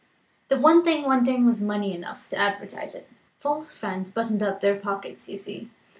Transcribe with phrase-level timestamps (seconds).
[0.47, 3.07] The one thing wanting was money enough to advertise it.
[3.37, 5.29] False friends buttoned up their pockets.
[5.29, 5.69] You see?"